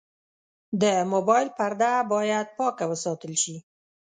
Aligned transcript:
د 0.81 0.83
موبایل 1.11 1.47
پرده 1.57 1.91
باید 2.13 2.47
پاکه 2.57 2.85
وساتل 2.91 3.33
شي. 3.43 3.55